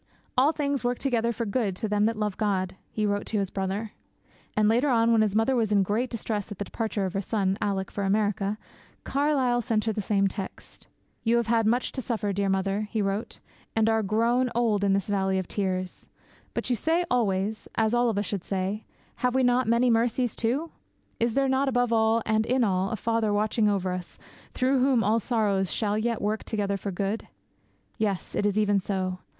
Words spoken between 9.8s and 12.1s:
her the same text. 'You have had much to